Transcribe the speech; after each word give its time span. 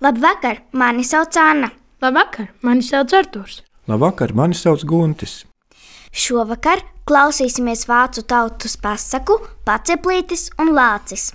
Labvakar, 0.00 0.62
mani 0.72 1.02
sauc 1.02 1.36
Anna. 1.36 1.72
Labvakar, 2.02 2.52
mani 2.62 2.84
sauc 2.86 3.10
Artūrs. 3.18 3.64
Labvakar, 3.90 4.30
mani 4.30 4.54
sauc 4.54 4.84
Guntis. 4.86 5.40
Šovakar 6.14 6.84
klausīsimies 7.10 7.82
vācu 7.90 8.22
tautas 8.30 8.76
pasaku 8.78 9.40
Paceplītis 9.66 10.52
un 10.62 10.70
Lācis. 10.76 11.32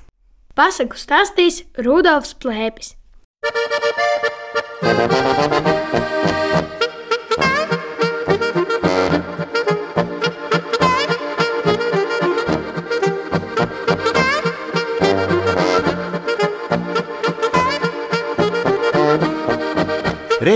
Pasaku 0.55 0.96
stāstīs 0.96 1.65
Rudolfs 1.76 2.38
Plēpis. 2.39 2.96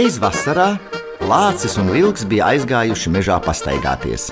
Reiz 0.08 0.22
vasarā 0.24 0.78
Lācis 1.28 1.74
un 1.82 1.90
Vilks 1.92 2.22
bija 2.32 2.46
aizgājuši 2.54 3.12
mežā 3.12 3.36
pastaigāties. 3.44 4.30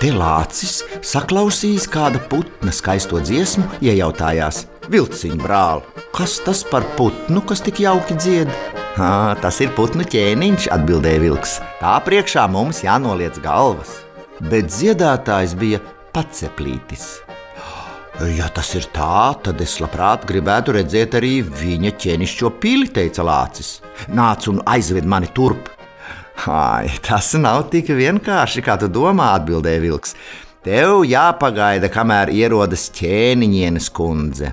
Te 0.00 0.08
Lācis 0.16 0.78
saklausījis 1.04 1.84
kāda 1.92 2.22
putna 2.30 2.72
skaisto 2.72 3.20
dziesmu, 3.20 3.66
iejautājās: 3.84 4.62
Vilciņa 4.88 5.36
brāl, 5.42 5.84
kas 6.16 6.38
tas 6.46 6.64
par 6.70 6.88
putnu, 6.96 7.44
kas 7.44 7.60
tik 7.66 7.82
jauki 7.84 8.16
dzied? 8.16 8.48
Hā, 8.96 9.36
tas 9.44 9.60
ir 9.60 9.76
putnu 9.76 10.08
ķēniņš, 10.08 10.70
atbildēja 10.78 11.20
Vilks. 11.26 11.58
Tā 11.82 11.98
priekšā 12.08 12.46
mums 12.48 12.80
jānoliec 12.86 13.36
galvas. 13.44 13.98
Bet 14.40 14.72
dziedātājs 14.72 15.52
bija 15.60 15.84
paceplītis. 16.16 17.23
Ja 18.22 18.46
tas 18.54 18.68
ir 18.78 18.84
tā, 18.94 19.34
tad 19.42 19.58
es 19.58 19.80
labprāt 19.82 20.22
gribētu 20.28 20.76
redzēt 20.76 21.16
arī 21.18 21.40
viņa 21.42 21.90
ķēnišķo 21.98 22.50
pili, 22.62 22.86
teica 22.94 23.24
Lācis. 23.26 23.80
Nāc 24.14 24.46
un 24.52 24.60
aizved 24.70 25.02
mani 25.02 25.26
turp. 25.34 25.66
Ai, 26.46 26.86
tas 27.02 27.32
nav 27.34 27.66
tik 27.72 27.90
vienkārši, 27.90 28.62
kā 28.62 28.76
tu 28.78 28.86
domā, 28.86 29.32
atbildēja 29.40 29.82
Vilks. 29.82 30.14
Tev 30.62 31.02
jāpagaida, 31.10 31.90
kamēr 31.90 32.30
ierodas 32.30 32.86
ķēniņienes 32.94 33.90
kundze. 33.94 34.52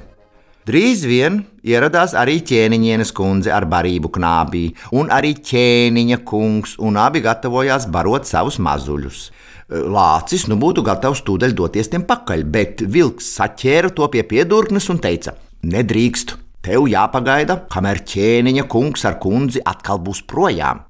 Drīz 0.65 1.05
vien 1.05 1.43
ieradās 1.61 2.15
arī 2.17 2.39
ķēniņienes 2.41 3.13
kundze 3.13 3.53
ar 3.53 3.69
barību 3.69 4.09
knābī, 4.17 4.65
un 4.97 5.13
arī 5.13 5.35
ķēniņa 5.37 6.19
kungs, 6.25 6.79
un 6.81 6.97
abi 6.97 7.21
gatavojās 7.21 7.85
barot 7.93 8.25
savus 8.25 8.57
mazuļus. 8.57 9.29
Lācis 9.71 10.49
nu 10.51 10.57
būtu 10.59 10.83
gatavs 10.83 11.21
tūdaļ 11.23 11.53
doties 11.55 11.87
tiem 11.91 12.03
pakaļ, 12.03 12.41
bet 12.43 12.81
vilks 12.91 13.29
saķēra 13.37 13.93
to 13.95 14.07
pie 14.11 14.25
piedurknes 14.27 14.89
un 14.91 14.99
teica: 14.99 15.37
Nedrīkst, 15.63 16.35
tev 16.65 16.89
jāpagaida, 16.91 17.61
kamēr 17.71 18.01
ķēniņa 18.03 18.65
kungs 18.67 19.05
ar 19.07 19.15
kundzi 19.23 19.63
atkal 19.63 20.01
būs 20.03 20.25
projām. 20.27 20.83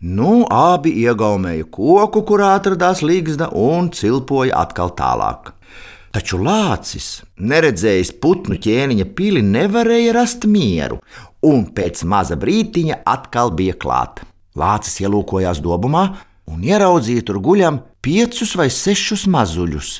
Nu, 0.00 0.44
abi 0.46 0.94
iegaumēja 1.02 1.66
koku, 1.74 2.22
kurā 2.24 2.54
atradās 2.60 3.02
līgzda, 3.02 3.50
un 3.50 3.90
cilpoja 3.92 4.62
atkal 4.62 4.94
tālāk. 4.96 5.50
Taču 6.14 6.38
lācis, 6.42 7.20
neredzējis 7.36 8.14
putnu 8.22 8.56
ķēniņa 8.62 9.10
pili, 9.18 9.42
nevarēja 9.42 10.14
rast 10.16 10.46
mieru, 10.46 11.02
un 11.46 11.66
pēc 11.74 12.06
maza 12.06 12.38
brītiņa 12.38 13.02
atkal 13.10 13.52
bija 13.58 13.74
klāta. 13.74 14.24
Lācis 14.58 15.02
ielūkojās 15.02 15.60
dobumā 15.62 16.06
un 16.50 16.62
ieraudzīja 16.66 17.24
tur 17.26 17.40
guļam 17.42 17.80
piecus 18.02 18.56
vai 18.58 18.68
sešus 18.72 19.26
mazuļus. 19.30 19.90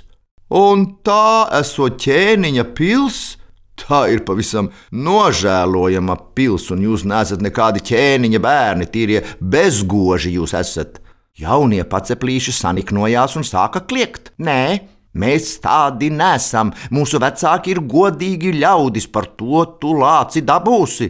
Un 0.51 0.87
tā 1.07 1.47
esot 1.61 2.01
ķēniņa 2.03 2.67
pilsēta. 2.75 3.39
Tā 3.81 4.03
ir 4.13 4.25
pavisam 4.29 4.67
nožēlojama 4.93 6.17
pils, 6.37 6.67
un 6.75 6.83
jūs 6.85 7.07
neesat 7.09 7.41
nekādi 7.41 7.81
ķēniņa 7.89 8.41
bērni, 8.45 8.89
tīrie 8.93 9.23
bezgoži 9.41 10.35
jūs 10.35 10.53
esat. 10.59 10.99
Jaunie 11.41 11.81
paceplīši 11.89 12.53
saniknojās 12.53 13.39
un 13.41 13.47
sāka 13.49 13.81
kliegt. 13.89 14.35
Nē, 14.45 14.83
mēs 15.17 15.55
tādi 15.65 16.11
nesam. 16.13 16.75
Mūsu 16.93 17.23
vecāki 17.23 17.73
ir 17.73 17.81
godīgi 17.89 18.53
ļaudis, 18.59 19.09
par 19.09 19.31
to 19.39 19.65
tu 19.81 19.95
lāci 19.97 20.45
dabūsi. 20.45 21.09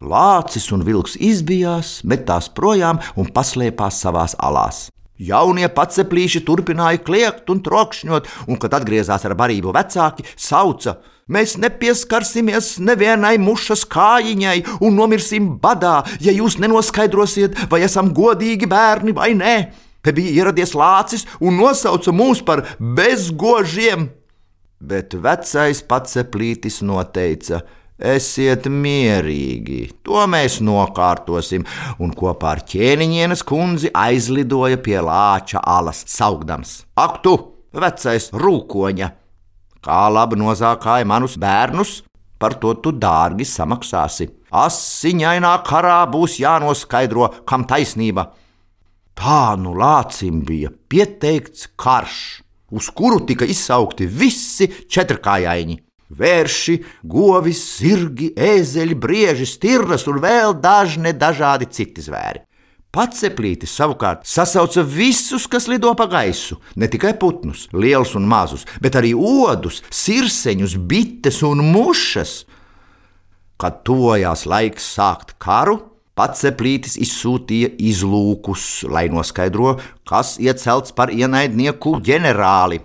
Lācis 0.00 0.70
un 0.72 0.80
vilks 0.80 1.18
izbijās, 1.20 1.98
metās 2.08 2.46
projām 2.56 3.02
un 3.20 3.26
paslēpās 3.36 3.98
savās 4.00 4.32
alās. 4.40 4.86
Jaunie 5.20 5.66
paceplīši 5.68 6.40
turpināja 6.46 7.02
kliegt 7.04 7.50
un 7.52 7.58
trokšņot, 7.60 8.28
un, 8.48 8.56
kad 8.56 8.72
atgriezās 8.78 9.26
ar 9.28 9.34
barību 9.36 9.74
vecāki, 9.76 10.24
sauca: 10.40 10.94
Mēs 11.28 11.58
nepieskarsimies 11.60 12.78
nevienai 12.80 13.34
mušas 13.38 13.84
kājiņai 13.92 14.80
un 14.80 14.96
nomirsim 14.96 15.50
badā, 15.60 15.98
ja 16.24 16.32
jūs 16.32 16.56
nenoskaidrosiet, 16.64 17.68
vai 17.68 17.82
esam 17.84 18.08
godīgi 18.16 18.70
bērni 18.72 19.12
vai 19.12 19.34
nē. 19.36 19.56
Te 20.00 20.14
bija 20.16 20.32
ieradies 20.32 20.72
lācis 20.72 21.26
un 21.44 21.60
nosauca 21.60 22.16
mūs 22.16 22.40
par 22.40 22.64
bezgožiem. 22.80 24.08
Bet 24.80 25.12
vecais 25.12 25.84
paceplītis 25.84 26.80
noteica: 26.80 27.60
Esiet 28.00 28.64
mierīgi, 28.64 29.90
to 30.00 30.22
mēs 30.32 30.62
nokārtosim, 30.64 31.66
un 32.00 32.14
kopā 32.16 32.54
ar 32.54 32.62
ķēniņienes 32.64 33.42
kundzi 33.44 33.90
aizlidoja 33.92 34.78
pie 34.80 34.96
lāča 35.04 35.60
alas, 35.60 36.00
saugdams: 36.08 36.86
Ak, 36.96 37.20
tu, 37.20 37.34
vecais 37.76 38.30
rūkoņa! 38.32 39.10
Kā 39.84 40.00
labi 40.12 40.38
nozākāja 40.40 41.04
manus 41.08 41.36
bērnus, 41.40 41.98
par 42.40 42.56
to 42.62 42.72
tu 42.80 42.92
dārgi 42.96 43.44
samaksāsi. 43.44 44.30
Asiņainā 44.48 45.52
karā 45.68 46.00
būs 46.08 46.38
jānoskaidro, 46.40 47.28
kam 47.44 47.68
taisnība. 47.68 48.30
Tā 49.12 49.56
nu 49.60 49.76
lācim 49.76 50.40
bija 50.48 50.72
pieteikts 50.88 51.68
karš, 51.76 52.40
uz 52.72 52.88
kuru 52.96 53.20
tika 53.28 53.44
izsaukti 53.44 54.08
visi 54.08 54.72
četrkājaiņi 54.88 55.80
vērši, 56.10 56.76
govis, 57.06 57.62
zirgi, 57.80 58.32
ēzeļi, 58.36 58.96
brieži, 58.98 59.48
stirnas 59.48 60.06
un 60.10 60.20
vēl 60.22 60.56
dažne 60.62 61.14
dažādi 61.16 61.70
citi 61.70 62.04
zvēri. 62.04 62.44
Pats 62.90 63.20
ceplītis 63.22 63.70
savukārt 63.78 64.24
sasauca 64.26 64.82
visus, 64.82 65.44
kas 65.46 65.68
lido 65.70 65.92
pa 65.94 66.08
gaisu, 66.10 66.56
ne 66.74 66.88
tikai 66.90 67.12
putnus, 67.22 67.68
lielus 67.70 68.16
un 68.18 68.26
mazus, 68.26 68.66
bet 68.82 68.98
arī 68.98 69.12
odus, 69.14 69.78
sirseņus, 69.94 70.74
bites 70.90 71.38
un 71.46 71.62
mušas. 71.70 72.40
Kad 73.60 73.84
tuvojās 73.86 74.42
laiks 74.48 74.88
sākt 74.96 75.36
karu, 75.38 75.78
Pats 76.18 76.42
Zeplītis 76.42 76.96
izsūtīja 77.00 77.70
izlūkus, 77.86 78.82
lai 78.90 79.06
noskaidro, 79.12 79.76
kas 80.08 80.34
iecelts 80.42 80.92
par 80.96 81.12
ienaidnieku 81.14 81.94
ģenerāli. 82.04 82.80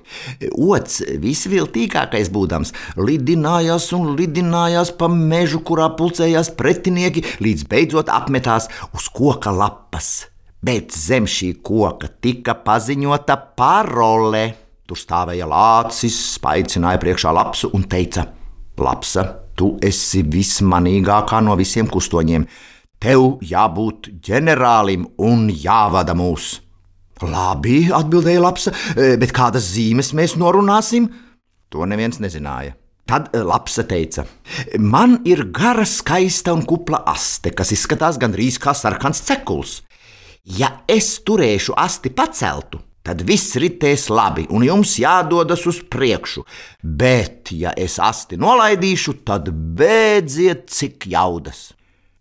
Ots, 0.54 1.02
visviltīgākais 1.24 2.30
būdams, 2.32 2.72
lidinājās 3.02 3.90
un 3.98 4.14
lidinājās 4.20 4.94
pa 5.00 5.10
mežu, 5.12 5.64
kurā 5.66 5.90
pulcējās 5.98 6.54
pretinieki, 6.60 7.26
līdz 7.42 7.66
beidzot 7.72 8.12
apmetās 8.14 8.70
uz 8.96 9.10
koka 9.12 9.52
lapas. 9.52 10.30
Bet 10.66 10.94
zem 10.94 11.28
šī 11.30 11.56
koka 11.66 12.08
tika 12.22 12.56
paziņota 12.66 13.36
parole. 13.58 14.46
Tur 14.86 15.02
stāvēja 15.02 15.50
lācis, 15.50 16.16
spaidzināja 16.38 17.02
priekšā 17.02 17.34
lapsu 17.34 17.72
un 17.74 17.84
teica: 17.90 18.28
Lapsa, 18.78 19.26
tu 19.58 19.74
esi 19.82 20.22
vismanīgākā 20.22 21.42
no 21.42 21.58
visiem 21.58 21.90
kustoņiem! 21.90 22.48
Tev 23.02 23.42
jābūt 23.44 24.10
ģenerālim 24.24 25.06
un 25.22 25.50
jāvada 25.50 26.16
mūs. 26.18 26.62
Labi, 27.24 27.86
atbildēja 27.96 28.42
Lapsa, 28.44 28.74
e, 28.96 29.14
bet 29.20 29.32
kādas 29.36 29.70
zīmes 29.72 30.12
mēs 30.18 30.36
norunāsim? 30.40 31.08
To 31.72 31.86
neviens 31.88 32.20
nezināja. 32.20 32.76
Tad 33.08 33.30
e, 33.32 33.44
Lapsa 33.46 33.86
teica: 33.88 34.26
Man 34.80 35.22
ir 35.30 35.46
gara, 35.56 35.86
skaista 35.86 36.54
un 36.56 36.66
kupla 36.68 37.04
aste, 37.08 37.54
kas 37.56 37.72
izskatās 37.76 38.20
gandrīz 38.22 38.58
kā 38.60 38.74
sarkans 38.76 39.22
cekuls. 39.28 39.78
Ja 40.46 40.72
es 40.92 41.22
turēšu 41.26 41.74
asti 41.78 42.12
paceltu, 42.14 42.82
tad 43.06 43.24
viss 43.26 43.56
ritēs 43.62 44.10
labi, 44.14 44.46
un 44.50 44.66
jums 44.66 44.98
jādodas 45.02 45.64
uz 45.70 45.80
priekšu. 45.90 46.44
Bet, 46.82 47.54
ja 47.54 47.72
es 47.78 47.96
asti 48.02 48.38
nolaidīšu, 48.42 49.20
tad 49.26 49.50
beidziet 49.54 50.68
cik 50.74 51.08
jaudas. 51.14 51.70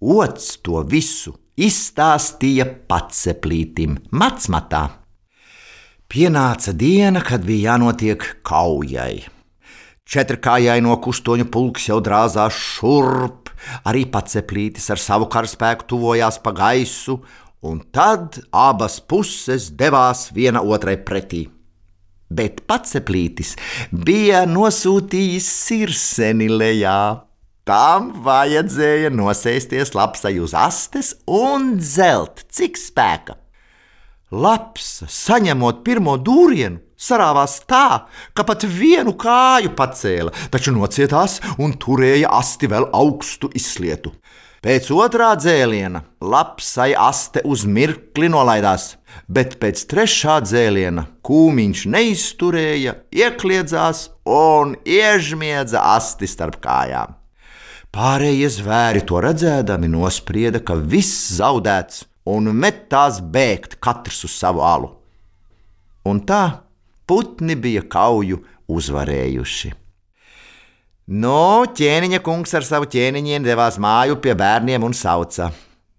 Ots 0.05 0.59
to 0.61 0.83
visu 0.85 1.31
izstāstīja 1.57 2.67
paceplītim 2.91 3.95
Matsmatā. 4.13 4.83
Pienāca 6.13 6.75
diena, 6.77 7.23
kad 7.25 7.47
bija 7.47 7.71
jānotiek 7.73 8.27
kaujai. 8.45 9.25
Četrkājai 10.05 10.83
no 10.85 10.99
kustoņu 11.01 11.49
pulks 11.49 11.89
jau 11.89 12.03
drāzās 12.05 12.53
šurp, 12.53 13.49
arī 13.89 14.05
paceplītis 14.05 14.91
ar 14.93 15.01
savu 15.01 15.31
karaspēku 15.33 15.89
tuvojās 15.95 16.37
pa 16.45 16.53
gaisu, 16.53 17.23
un 17.65 17.81
tad 17.89 18.43
abas 18.53 19.01
puses 19.01 19.71
devās 19.73 20.29
viena 20.37 20.61
otrai 20.61 20.99
pretī. 21.01 21.47
Bet 22.29 22.67
paceplītis 22.69 23.57
bija 23.89 24.45
nosūtījis 24.45 25.49
sirseni 25.65 26.53
lejā 26.53 26.99
Tām 27.65 28.11
vajadzēja 28.21 29.09
nosēsties 29.09 29.95
lapsai 29.97 30.35
uz 30.37 30.53
astes 30.53 31.15
un 31.25 31.79
dzelt, 31.79 32.43
cik 32.53 32.77
spēka. 32.77 33.39
Lapsa, 34.37 35.09
saņemot 35.09 35.81
pirmo 35.87 36.19
dūrienu, 36.21 36.83
sarāvās 37.01 37.63
tā, 37.65 38.05
ka 38.37 38.45
pat 38.45 38.67
vienu 38.69 39.15
kāju 39.17 39.73
pacēla, 39.79 40.35
taču 40.53 40.77
nocietās 40.77 41.39
un 41.57 41.73
turēja 41.81 42.35
asti 42.37 42.69
vēl 42.69 42.91
augstu 42.93 43.49
izslietu. 43.57 44.13
Pēc 44.61 44.93
otrā 44.93 45.33
dzēliena 45.41 46.05
lapsai 46.21 46.93
aste 46.93 47.41
uz 47.49 47.65
mirkli 47.65 48.29
nolaidās, 48.29 48.99
bet 49.25 49.57
pēc 49.61 49.89
trešā 49.89 50.43
dzēliena 50.45 51.09
kūmiņš 51.25 51.89
neizturēja, 51.97 52.99
iekļiedzās 53.09 54.09
un 54.29 54.77
iežmiedza 54.85 55.85
asti 55.97 56.29
starp 56.29 56.61
kājām. 56.65 57.24
Pārējie 57.95 58.49
zvēri 58.51 59.05
to 59.07 59.21
redzēdami 59.23 59.87
nosprieda, 59.87 60.59
ka 60.59 60.75
viss 60.75 61.29
zaudēts 61.37 62.01
un 62.27 62.51
metās 62.51 63.21
bēgt 63.23 63.77
katrs 63.79 64.25
uz 64.27 64.35
savu 64.35 64.65
alu. 64.67 64.89
Un 66.11 66.19
tā 66.27 66.65
putni 67.07 67.55
bija 67.55 67.85
kauju 67.87 68.41
uzvarējuši. 68.67 69.71
No 71.23 71.63
ķēniņa 71.71 72.21
kungs 72.27 72.57
ar 72.59 72.67
savu 72.67 72.91
ķēniņiem 72.91 73.47
devās 73.47 73.79
māju 73.79 74.19
pie 74.25 74.35
bērniem 74.43 74.83
un 74.83 74.97
sauca: 74.97 75.53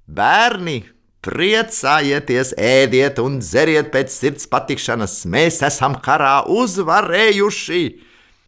Bērni, 0.04 0.82
priecājieties, 1.24 2.56
ēdiet 2.60 3.24
un 3.24 3.40
dzeriet 3.40 3.94
pēc 3.96 4.12
sirds 4.12 4.52
patikšanas, 4.52 5.22
mēs 5.32 5.64
esam 5.64 5.96
karā 6.04 6.42
uzvarējuši! 6.44 7.84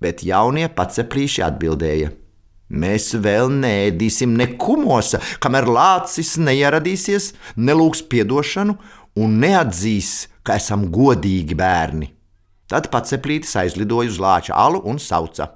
Bet 0.04 0.28
jaunie 0.28 0.68
paceplīši 0.68 1.48
atbildēja: 1.48 2.12
Mēs 2.68 3.14
vēl 3.24 3.48
nēdīsim 3.62 4.34
nekumosa, 4.36 5.22
kamēr 5.40 5.70
lācis 5.72 6.34
neieradīsies, 6.42 7.32
nelūgs 7.56 8.04
piedošanu 8.12 8.76
un 9.24 9.38
neatzīs, 9.40 10.28
ka 10.44 10.58
esam 10.60 10.90
godīgi 10.92 11.56
bērni. 11.56 12.12
Tad 12.68 12.90
pats 12.92 13.14
ceplītis 13.14 13.56
aizlidoja 13.56 14.12
uz 14.12 14.20
lāča 14.20 14.58
alu 14.60 14.82
un 14.84 15.00
sauca: 15.00 15.54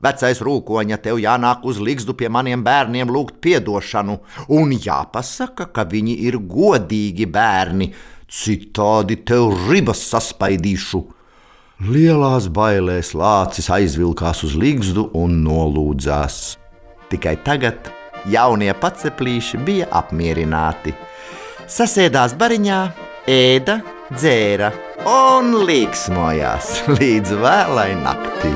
Vecais 0.00 0.40
rūkoņa, 0.40 0.96
tev 1.04 1.20
jānāk 1.20 1.64
uz 1.68 1.76
līgstu 1.80 2.16
pie 2.16 2.28
maniem 2.32 2.64
bērniem 2.64 3.12
lūgt 3.12 3.36
piedošanu, 3.44 4.16
un 4.56 4.72
jāpasaka, 4.72 5.68
ka 5.72 5.84
viņi 5.84 6.16
ir 6.24 6.40
godīgi 6.40 7.28
bērni, 7.32 7.92
citādi 8.28 9.20
tev 9.28 9.52
ribas 9.68 10.00
saspaidīšu. 10.08 11.02
Lielās 11.76 12.46
bailēs 12.48 13.10
lācis 13.12 13.66
aizvilkās 13.68 14.38
uz 14.46 14.54
līgstu 14.56 15.10
un 15.12 15.42
nolūdzās. 15.44 16.56
Tikai 17.12 17.34
tagad 17.44 17.90
jaunie 18.32 18.72
paceplīši 18.80 19.60
bija 19.66 19.90
apmierināti. 20.00 20.94
Sasēdās 21.68 22.32
bariņā, 22.40 22.78
ēda, 23.28 23.76
dzēra 24.08 24.72
un 25.04 25.52
līksmojās 25.68 26.72
līdz 26.96 27.36
vēlai 27.44 27.92
naktī. 28.00 28.54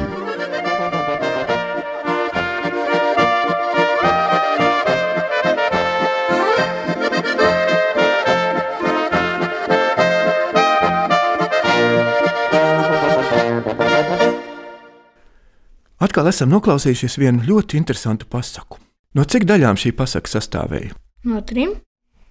Atkal 16.10 16.26
esam 16.26 16.48
noklausījušies 16.50 17.14
vienu 17.22 17.44
ļoti 17.46 17.78
interesantu 17.78 18.26
pasaku. 18.26 18.80
No 19.14 19.22
cik 19.22 19.44
daļām 19.46 19.76
šī 19.78 19.92
pasaka 19.94 20.26
sastāvēja? 20.26 20.96
No 21.30 21.38
trim. 21.46 21.76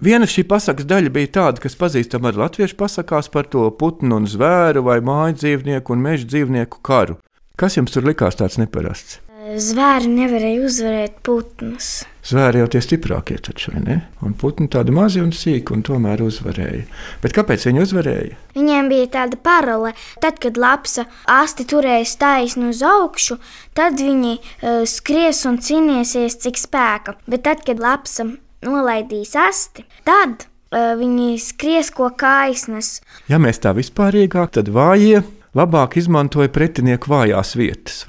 Viena 0.03 0.27
šī 0.27 0.43
pasakas 0.51 0.83
daļa 0.89 1.13
bija 1.15 1.29
tāda, 1.37 1.63
kas 1.63 1.79
pazīstama 1.79 2.33
ar 2.33 2.41
latviešu 2.41 2.75
pasakās 2.75 3.31
par 3.31 3.47
to 3.47 3.63
putnu 3.79 4.19
un 4.19 4.27
zvēru 4.27 4.83
vai 4.83 4.97
māju 4.99 5.37
dzīvnieku 5.39 5.95
un 5.95 6.03
meža 6.09 6.27
dzīvnieku 6.27 6.83
karu. 6.83 7.21
Kas 7.55 7.79
jums 7.79 7.95
tur 7.95 8.03
likās 8.03 8.35
tāds 8.35 8.59
neparasts? 8.59 9.21
Zvēri 9.57 10.09
nevarēja 10.13 10.65
uzvarēt 10.67 11.15
putnus. 11.25 12.03
Zvēri 12.29 12.59
jau 12.61 12.67
tie 12.69 12.81
stiprākie 12.83 13.39
taču, 13.41 13.71
vai 13.73 13.81
ne? 13.81 13.95
Un 14.25 14.35
putni 14.37 14.67
tādi 14.69 14.93
mazi 14.93 15.23
un 15.23 15.31
sīki 15.33 15.73
un 15.73 15.81
tomēr 15.85 16.21
uzvarēja. 16.21 16.83
Bet 17.23 17.33
kāpēc 17.33 17.65
viņi 17.65 17.81
uzvarēja? 17.81 18.37
Viņiem 18.57 18.91
bija 18.91 19.07
tāda 19.15 19.39
parole, 19.41 19.95
tad, 20.21 20.37
kad 20.43 20.59
lapsa 20.59 21.07
asti 21.25 21.65
turēs 21.69 22.13
taisnu 22.21 22.69
uz 22.73 22.83
augšu, 22.85 23.39
tad 23.77 23.97
viņi 23.97 24.35
uh, 24.37 24.83
skries 24.89 25.41
un 25.49 25.57
cīnīsies 25.65 26.37
cik 26.45 26.59
spēka. 26.59 27.17
Bet 27.25 27.47
tad, 27.47 27.65
kad 27.65 27.81
lapsa 27.81 28.27
nolaidīs 28.65 29.33
asti, 29.39 29.87
tad 30.05 30.45
uh, 30.45 30.93
viņi 30.99 31.39
skries 31.41 31.89
ko 31.95 32.11
kaisnes. 32.13 32.99
Ja 33.31 33.41
mēs 33.41 33.63
tā 33.63 33.73
vispārīgāk, 33.77 34.53
tad 34.59 34.69
vājie 34.75 35.23
labāk 35.57 35.97
izmantoja 35.99 36.51
pretinieku 36.53 37.11
vājās 37.11 37.55
vietas. 37.57 38.03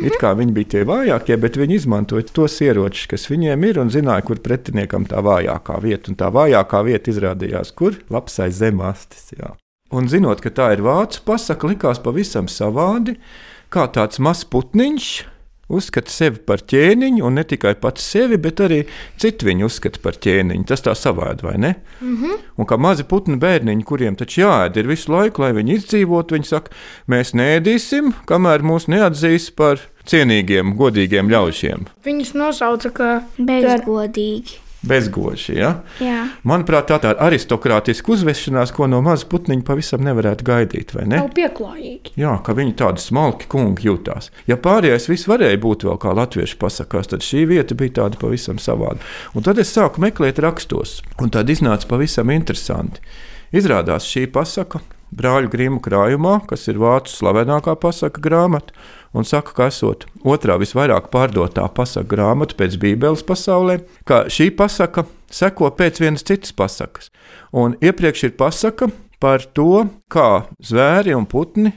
It 0.00 0.18
kā 0.20 0.32
viņi 0.38 0.56
bija 0.56 0.72
tie 0.74 0.84
vājākie, 0.88 1.36
bet 1.42 1.58
viņi 1.58 1.80
izmantoja 1.80 2.26
tos 2.30 2.58
ieročus, 2.62 3.08
kas 3.10 3.28
viņiem 3.30 3.68
ir, 3.68 3.80
un 3.82 3.92
zināja, 3.92 4.24
kur 4.26 4.42
pretiniekam 4.42 5.06
tā 5.08 5.22
vājākā 5.24 5.78
vieta. 5.82 6.12
Un 6.12 6.18
tā 6.20 6.30
vājākā 6.34 6.82
vieta 6.86 7.12
izrādījās, 7.12 7.74
kur 7.76 7.98
lapsai 8.12 8.50
zemastis. 8.54 9.32
Jā. 9.36 9.54
Un 9.94 10.10
zinot, 10.10 10.42
ka 10.42 10.50
tā 10.50 10.72
ir 10.74 10.82
vācu 10.86 11.22
pasaka, 11.26 11.70
likās 11.70 12.02
pavisam 12.02 12.50
savādi, 12.50 13.16
kā 13.70 13.86
tāds 13.94 14.18
mazs 14.22 14.46
putniņš 14.50 15.14
uzskata 15.68 16.12
sevi 16.12 16.40
par 16.46 16.62
ķēniņu, 16.68 17.24
un 17.26 17.38
ne 17.40 17.44
tikai 17.48 17.74
pats 17.80 18.04
sevi, 18.12 18.38
bet 18.42 18.62
arī 18.64 18.82
citu 19.20 19.48
viņu 19.48 19.66
uzskata 19.66 20.02
par 20.02 20.18
ķēniņu. 20.22 20.66
Tas 20.68 20.84
tā 20.84 20.94
savādi, 20.98 21.46
vai 21.46 21.56
ne? 21.58 21.74
Mm 22.00 22.16
-hmm. 22.16 22.44
Un 22.56 22.66
kā 22.66 22.78
mazi 22.78 23.04
putnu 23.04 23.36
bērniņi, 23.36 23.84
kuriem 23.84 24.16
taču 24.16 24.40
jāēd 24.40 24.76
ir 24.76 24.86
visu 24.86 25.12
laiku, 25.12 25.42
lai 25.42 25.52
viņi 25.52 25.74
izdzīvotu, 25.74 26.34
viņi 26.34 26.46
saka, 26.46 26.70
mēs 27.08 27.34
nēdīsim, 27.34 28.12
kamēr 28.26 28.62
mūs 28.62 28.88
neatzīs 28.88 29.50
par 29.50 29.78
cienīgiem, 30.06 30.76
godīgiem 30.76 31.30
ļaužiem. 31.30 31.86
Viņus 32.04 32.34
nosauca 32.34 32.90
par 32.90 33.22
bezgodīgi 33.38 34.65
bezgoši. 34.88 35.56
Ja? 35.58 35.70
Jā. 36.02 36.22
Manuprāt, 36.46 36.90
tā 36.90 37.12
ir 37.12 37.20
aristokrātiska 37.26 38.14
uzvešanās, 38.14 38.72
ko 38.76 38.88
no 38.90 39.02
maza 39.04 39.28
putniņa 39.30 39.66
pavisam 39.66 40.04
nevarētu 40.06 40.46
gaidīt. 40.46 40.96
Nav 41.10 41.30
pieklājīgi. 41.36 42.14
Jā, 42.20 42.36
ka 42.46 42.56
viņi 42.56 42.76
tādi 42.80 43.04
smalki 43.04 43.50
kungi 43.52 43.88
jutās. 43.88 44.30
Ja 44.50 44.58
pārējais 44.60 45.10
viss 45.10 45.28
varēja 45.30 45.60
būt 45.62 45.86
vēl 45.88 46.00
kā 46.02 46.14
latviešu 46.16 46.58
pasakās, 46.62 47.12
tad 47.12 47.26
šī 47.26 47.46
vieta 47.52 47.78
bija 47.78 47.98
tāda 48.02 48.20
pavisam 48.20 48.60
savāda. 48.62 49.02
Un 49.36 49.46
tad 49.46 49.60
es 49.62 49.72
sāku 49.74 50.02
meklēt 50.04 50.40
rakstos, 50.42 51.00
un 51.20 51.32
tad 51.34 51.50
iznāca 51.52 51.88
pavisam 51.90 52.32
interesanti. 52.34 53.02
Izrādās 53.56 54.08
šī 54.10 54.26
pasaka 54.34 54.82
brāļu 55.14 55.50
Grimu 55.52 55.80
krājumā, 55.84 56.40
kas 56.48 56.66
ir 56.70 56.80
vācu 56.82 57.12
slavenākā 57.12 57.76
pasaka 57.80 58.22
grāmata, 58.22 58.74
un 59.16 59.24
saka, 59.24 59.54
ka 59.56 59.68
esot 59.70 60.06
otrā 60.26 60.58
visvairāk 60.60 61.08
pārdotā 61.12 61.66
pasaka 61.74 62.08
grāmata 62.10 62.56
pēc 62.58 62.76
Bībeles 62.82 63.24
pasaulē, 63.26 63.80
ka 64.08 64.24
šī 64.32 64.50
pasaka 64.56 65.06
seko 65.32 65.70
pēc 65.76 66.02
vienas 66.02 66.26
citas 66.26 66.52
pasakas. 66.56 67.10
Un 67.52 67.78
iepriekš 67.80 68.28
ir 68.28 68.36
pasaka 68.38 68.90
par 69.22 69.46
to, 69.56 69.86
kā 70.12 70.46
zvēri 70.60 71.16
un 71.16 71.24
putni 71.28 71.72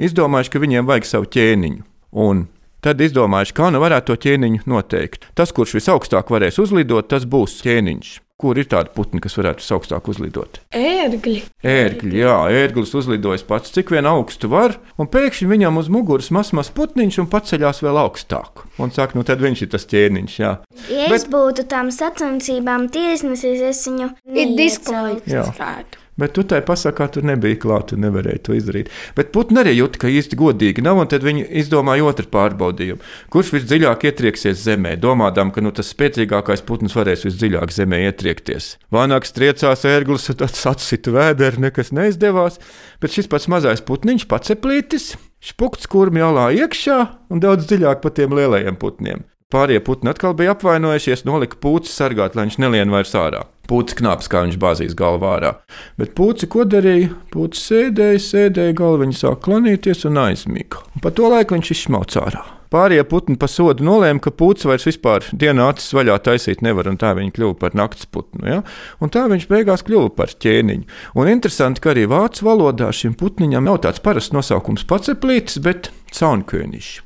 izdomājuši, 0.00 0.52
ka 0.52 0.62
viņiem 0.62 0.88
vajag 0.88 1.08
savu 1.08 1.28
ķēniņu. 1.34 1.84
Un 2.16 2.46
tad 2.84 3.02
izdomājuši, 3.04 3.54
kā 3.56 3.68
nu 3.74 3.82
varētu 3.82 4.12
to 4.12 4.18
ķēniņu 4.24 4.64
noteikt. 4.70 5.28
Tas, 5.36 5.52
kurš 5.52 5.76
visaugstāk 5.78 6.32
varēs 6.32 6.58
uzlidot, 6.62 7.10
tas 7.12 7.28
būs 7.28 7.60
ķēniņš. 7.66 8.16
Kur 8.40 8.56
ir 8.56 8.64
tādi 8.72 8.88
putni, 8.94 9.20
kas 9.20 9.36
varētu 9.36 9.66
augstāk 9.76 10.06
uzlidot? 10.08 10.62
Ērgļi. 10.72 11.42
Ērgļi, 11.60 12.22
jā, 12.22 12.36
ērglis 12.62 12.94
uzlidojas 12.96 13.44
pats, 13.44 13.72
cik 13.74 13.92
vien 13.92 14.08
augstu 14.08 14.48
var, 14.48 14.78
un 14.96 15.10
pēkšņi 15.12 15.48
viņam 15.50 15.80
uz 15.82 15.90
muguras 15.92 16.30
mazs 16.32 16.72
putniņš 16.72 17.20
un 17.20 17.28
paceļās 17.32 17.82
vēl 17.84 18.00
augstāk. 18.00 18.64
Un 18.80 18.94
saka, 18.96 19.18
nu 19.18 19.26
tad 19.28 19.44
viņš 19.44 19.66
ir 19.66 19.72
tas 19.76 19.84
ķēniņš. 19.90 20.38
Jā. 20.40 20.54
Ja 20.88 21.08
Bet... 21.12 21.18
es 21.20 21.28
būtu 21.28 21.68
tam 21.68 21.92
sacensībām 21.92 22.88
tiesnesis, 22.94 23.60
es 23.60 23.84
viņu 23.90 24.14
diskvalificētu. 24.56 26.06
Bet 26.20 26.34
tu 26.36 26.44
tai 26.44 26.60
pasakā, 26.66 27.08
tur 27.14 27.24
nebija 27.26 27.56
klāta, 27.60 27.94
tu 27.94 28.00
nevarēji 28.00 28.42
to 28.46 28.56
izdarīt. 28.58 28.90
Bet 29.16 29.32
putni 29.34 29.62
arī 29.62 29.72
jūt, 29.78 29.96
ka 30.00 30.10
īsti 30.12 30.36
godīgi 30.38 30.84
nav, 30.84 31.00
un 31.00 31.08
tad 31.10 31.24
viņi 31.24 31.46
izdomāja 31.62 32.04
otru 32.10 32.28
pārbaudījumu. 32.34 33.00
Kurš 33.32 33.54
visdziļāk 33.56 34.04
ietrieksies 34.10 34.60
zemē, 34.66 34.96
domādam, 35.00 35.52
ka 35.54 35.64
nu, 35.64 35.72
tas 35.74 35.92
spēcīgākais 35.94 36.64
putns 36.68 36.96
varēs 36.98 37.24
visdziļāk 37.28 37.72
zemē 37.74 38.02
ietriekties. 38.10 38.74
Vānāks 38.92 39.32
triecās 39.36 39.86
ērglis, 39.88 40.28
tad 40.34 40.60
atsita 40.74 41.16
vēderi, 41.16 41.64
nekas 41.66 41.94
neizdevās, 41.96 42.60
bet 43.00 43.16
šis 43.16 43.30
pats 43.32 43.48
mazais 43.50 43.84
putniņš, 43.88 44.28
paceplītis, 44.30 45.14
spukts 45.40 45.88
kurmi 45.90 46.22
alā 46.24 46.50
iekšā 46.60 47.00
un 47.32 47.42
daudz 47.42 47.70
dziļāk 47.70 48.04
par 48.04 48.16
tiem 48.18 48.36
lielajiem 48.36 48.76
putniem. 48.80 49.24
Pārējie 49.50 49.80
putni 49.82 50.12
atkal 50.12 50.36
bija 50.38 50.52
apvainojušies, 50.54 51.24
nolika 51.26 51.56
pūci 51.58 51.90
sargāt, 51.90 52.36
lai 52.38 52.44
viņš 52.46 52.58
nelien 52.62 52.92
vairs 52.94 53.16
ārā. 53.18 53.40
Pūcis 53.66 53.96
knāps, 53.98 54.28
kā 54.30 54.44
viņš 54.44 54.58
bāzīs 54.62 54.94
galvā 54.98 55.32
ārā. 55.40 55.50
Bet 55.98 56.12
pūci 56.18 56.46
ko 56.50 56.62
darīja? 56.70 57.08
Pūcis 57.34 57.64
sēdēja, 57.72 58.20
sēdēja, 58.22 58.76
galva 58.78 59.02
viņa 59.02 59.18
sāk 59.18 59.42
klanīties 59.48 60.06
un 60.06 60.22
aizmiga. 60.22 60.84
Un 60.94 61.02
pa 61.02 61.10
to 61.14 61.32
laiku 61.34 61.58
viņš 61.58 61.72
izšmauca 61.74 62.22
ārā. 62.28 62.44
Pārējie 62.70 63.08
putni 63.10 63.34
pa 63.42 63.50
sodu 63.50 63.82
nolēma, 63.82 64.22
ka 64.22 64.30
pūcis 64.30 64.70
vairs 64.70 64.86
vispār 64.86 65.26
dienā 65.34 65.66
acis 65.72 65.90
vaļā 65.98 66.20
taisīt 66.22 66.62
nevar, 66.62 66.86
un 66.86 67.00
tā 67.02 67.10
viņa 67.18 67.34
kļuva 67.34 67.58
par 67.58 67.74
naktas 67.74 68.06
putnu. 68.06 68.46
Ja? 68.46 68.62
Un 69.02 69.10
tā 69.10 69.26
viņš 69.34 69.50
beigās 69.50 69.82
kļuva 69.82 70.14
par 70.14 70.30
ķēniņu. 70.30 70.86
Un 71.18 71.34
interesanti, 71.34 71.82
ka 71.82 71.90
arī 71.96 72.06
vācu 72.10 72.46
valodā 72.46 72.94
šim 72.94 73.18
putniņam 73.18 73.66
nav 73.66 73.82
tāds 73.82 74.06
parasts 74.06 74.30
nosaukums 74.36 74.86
paceplītis, 74.86 75.58
bet 75.66 75.90
caunkönišs 76.14 77.00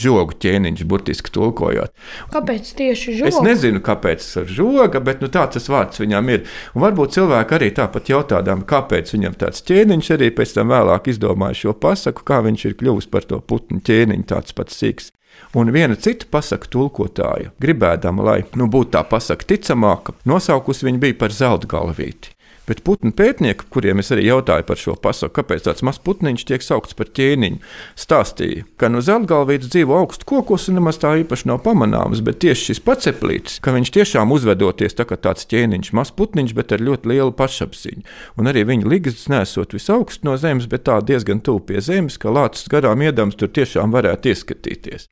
žogu 0.00 0.36
ķēniņš, 0.42 0.84
burtiski 0.90 1.32
tulkojot. 1.34 1.92
Kāpēc 2.32 2.72
tieši 2.78 3.16
žoga? 3.20 3.30
Es 3.30 3.38
nezinu, 3.44 3.82
kāpēc 3.84 4.26
ar 4.42 4.50
žoga, 4.50 5.02
bet 5.04 5.22
nu, 5.24 5.30
tāds 5.32 5.58
tas 5.58 5.70
vārds 5.72 6.02
viņam 6.02 6.32
ir. 6.34 6.48
Un 6.74 6.84
varbūt 6.86 7.16
cilvēki 7.18 7.56
arī 7.58 7.70
tāpat 7.76 8.10
jautādām, 8.12 8.64
kāpēc 8.68 9.14
viņam 9.14 9.38
tāds 9.44 9.64
ķēniņš 9.68 10.12
arī 10.16 10.32
pēc 10.34 10.56
tam 10.58 10.74
vēlāk 10.74 11.12
izdomāja 11.12 11.62
šo 11.62 11.76
pasaku, 11.78 12.26
kā 12.26 12.42
viņš 12.46 12.66
ir 12.68 12.76
kļuvis 12.80 13.10
par 13.12 13.28
to 13.28 13.40
putnu 13.40 13.82
ķēniņu, 13.84 14.28
tāds 14.32 14.56
pats 14.56 14.80
sīks. 14.80 15.12
Un 15.54 15.70
viena 15.74 15.96
cita 15.98 16.26
pasaka 16.30 16.68
tulkotāja, 16.70 17.54
gribēdama, 17.62 18.26
lai 18.26 18.40
nu, 18.58 18.68
būtu 18.70 18.92
tā 18.94 19.02
pasaka 19.08 19.46
ticamāka, 19.50 20.14
nosaukusi 20.28 20.86
viņu 20.86 21.02
bija 21.02 21.16
par 21.22 21.34
zelta 21.34 21.70
galvīti. 21.70 22.34
Bet 22.70 22.84
putnu 22.86 23.10
pētnieki, 23.16 23.66
kuriem 23.74 23.98
es 23.98 24.12
arī 24.14 24.28
jautāju 24.28 24.62
par 24.68 24.78
šo 24.78 24.92
pasaku, 25.02 25.32
kāpēc 25.40 25.64
tāds 25.66 25.82
mazs 25.82 25.98
putniņš 26.06 26.44
tiek 26.46 26.62
saukts 26.62 26.94
par 26.94 27.08
ķēniņu, 27.18 27.58
stāstīja, 27.98 28.62
ka 28.78 28.86
no 28.92 29.02
zeltgalvītes 29.02 29.72
dzīvo 29.72 29.96
augstu 29.98 30.28
kokos 30.30 30.68
un 30.70 30.78
nemaz 30.78 31.00
tā 31.02 31.16
īpaši 31.24 31.50
nav 31.50 31.64
pamanāms, 31.64 32.22
bet 32.22 32.38
tieši 32.44 32.68
šis 32.70 32.82
paceplītis, 32.86 33.58
ka 33.64 33.74
viņš 33.74 33.90
tiešām 33.98 34.30
uzvedoties 34.36 34.94
tā 34.94 35.08
kā 35.10 35.18
tāds 35.18 35.50
ķēniņš, 35.50 35.90
mazs 35.98 36.14
putniņš, 36.14 36.54
bet 36.60 36.76
ar 36.76 36.86
ļoti 36.86 37.10
lielu 37.10 37.34
pašapziņu. 37.42 38.06
Un 38.38 38.52
arī 38.52 38.62
viņa 38.70 38.94
ligzdas 38.94 39.26
nesot 39.34 39.74
visaugst 39.74 40.22
no 40.28 40.38
zemes, 40.38 40.70
bet 40.70 40.86
tā 40.86 41.00
diezgan 41.02 41.42
tuvu 41.42 41.64
pie 41.72 41.82
zemes, 41.82 42.22
ka 42.22 42.30
lācis 42.30 42.70
garām 42.70 43.02
iedams 43.02 43.40
tur 43.40 43.50
tiešām 43.50 43.90
varētu 43.96 44.30
ieskatīties. 44.30 45.10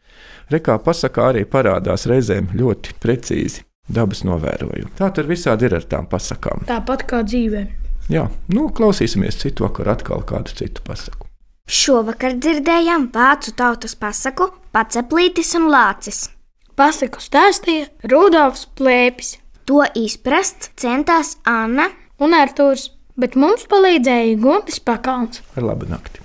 Rekā 0.54 0.78
pasakā 0.84 1.32
arī 1.32 1.48
parādās 1.48 2.06
reizēm 2.06 2.52
ļoti 2.54 3.00
precīzi 3.02 3.67
dabas 3.88 4.24
novērojumi. 4.28 4.94
Tā 4.98 5.10
tur 5.14 5.28
visādi 5.30 5.68
ir 5.68 5.78
ar 5.78 5.86
tām 5.88 6.08
pasakām. 6.10 6.66
Tāpat 6.68 7.06
kā 7.08 7.22
dzīvē. 7.26 7.64
Jā, 8.12 8.28
nu, 8.52 8.68
klausīsimies 8.72 9.40
citu 9.40 9.66
vakaru 9.66 9.92
atkal 9.92 10.22
kādu 10.28 10.54
citu 10.56 10.84
pasaku. 10.86 11.26
Šovakar 11.68 12.38
dzirdējām 12.40 13.10
vācu 13.12 13.52
tautas 13.56 13.92
pasaku 14.00 14.48
Paceplītis 14.72 15.52
un 15.58 15.66
Lācis. 15.72 16.30
Pasaku 16.78 17.20
stāstīja 17.20 17.90
Rudolfs 18.08 18.64
Plēpis. 18.78 19.34
To 19.68 19.82
izprast 19.98 20.70
centās 20.80 21.34
Anna 21.44 21.90
un 22.24 22.32
Artūrs, 22.38 22.86
bet 23.20 23.36
mums 23.36 23.66
palīdzēja 23.68 24.38
Guntis 24.40 24.80
Pakauns. 24.80 25.42
Ar 25.58 25.68
labu 25.68 25.90
nakti! 25.90 26.24